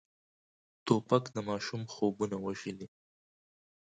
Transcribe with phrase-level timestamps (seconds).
[0.85, 2.87] توپک د ماشوم خوبونه وژلي.